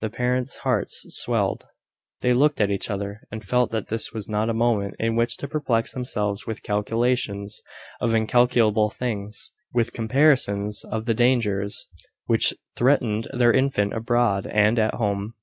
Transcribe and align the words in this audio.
The 0.00 0.08
parents' 0.08 0.58
hearts 0.58 1.04
swelled. 1.18 1.66
They 2.20 2.32
looked 2.32 2.60
at 2.60 2.70
each 2.70 2.88
other, 2.88 3.22
and 3.32 3.44
felt 3.44 3.72
that 3.72 3.88
this 3.88 4.12
was 4.12 4.28
not 4.28 4.48
a 4.48 4.54
moment 4.54 4.94
in 5.00 5.16
which 5.16 5.36
to 5.38 5.48
perplex 5.48 5.90
themselves 5.90 6.46
with 6.46 6.62
calculations 6.62 7.60
of 8.00 8.14
incalculable 8.14 8.90
things 8.90 9.50
with 9.72 9.92
comparisons 9.92 10.84
of 10.84 11.06
the 11.06 11.14
dangers 11.14 11.88
which 12.26 12.54
threatened 12.76 13.26
their 13.32 13.52
infant 13.52 13.94
abroad 13.94 14.46
and 14.46 14.78
at 14.78 14.94
home. 14.94 15.34